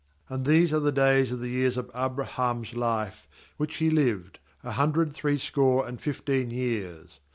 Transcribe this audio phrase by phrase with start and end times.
[0.31, 4.71] 7And these are the days of the years of Abraham's life which he lived, a
[4.71, 7.19] hundred threescore and fifteen years.